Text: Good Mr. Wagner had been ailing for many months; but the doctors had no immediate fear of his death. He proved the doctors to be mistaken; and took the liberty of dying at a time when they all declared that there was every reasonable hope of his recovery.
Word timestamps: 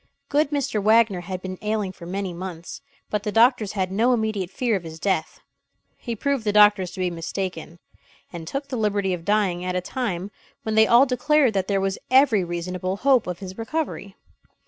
Good 0.29 0.49
Mr. 0.49 0.81
Wagner 0.81 1.21
had 1.21 1.43
been 1.43 1.59
ailing 1.61 1.91
for 1.91 2.07
many 2.07 2.33
months; 2.33 2.81
but 3.11 3.21
the 3.21 3.31
doctors 3.31 3.73
had 3.73 3.91
no 3.91 4.13
immediate 4.13 4.49
fear 4.49 4.75
of 4.75 4.81
his 4.81 4.99
death. 4.99 5.39
He 5.95 6.15
proved 6.15 6.43
the 6.43 6.51
doctors 6.51 6.89
to 6.93 6.99
be 6.99 7.11
mistaken; 7.11 7.77
and 8.33 8.47
took 8.47 8.69
the 8.69 8.77
liberty 8.77 9.13
of 9.13 9.25
dying 9.25 9.63
at 9.63 9.75
a 9.75 9.79
time 9.81 10.31
when 10.63 10.73
they 10.73 10.87
all 10.87 11.05
declared 11.05 11.53
that 11.53 11.67
there 11.67 11.79
was 11.79 11.99
every 12.09 12.43
reasonable 12.43 12.97
hope 12.97 13.27
of 13.27 13.37
his 13.37 13.59
recovery. 13.59 14.15